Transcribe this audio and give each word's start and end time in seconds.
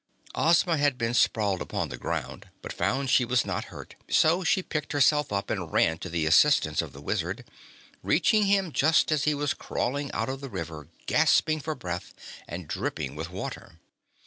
Ozma 0.33 0.77
had 0.77 0.97
been 0.97 1.13
sprawled 1.13 1.61
upon 1.61 1.89
the 1.89 1.95
ground 1.99 2.49
but 2.63 2.73
found 2.73 3.11
she 3.11 3.23
was 3.23 3.45
not 3.45 3.65
hurt, 3.65 3.93
so 4.09 4.43
she 4.43 4.63
picked 4.63 4.93
herself 4.93 5.31
up 5.31 5.51
and 5.51 5.71
ran 5.71 5.99
to 5.99 6.09
the 6.09 6.25
assistance 6.25 6.81
of 6.81 6.91
the 6.91 7.01
Wizard, 7.01 7.45
reaching 8.01 8.45
him 8.47 8.71
just 8.71 9.11
as 9.11 9.25
he 9.25 9.35
was 9.35 9.53
crawling 9.53 10.11
out 10.11 10.27
of 10.27 10.41
the 10.41 10.49
river, 10.49 10.87
gasping 11.05 11.59
for 11.59 11.75
breath 11.75 12.15
and 12.47 12.67
dripping 12.67 13.15
with 13.15 13.29
water. 13.29 13.77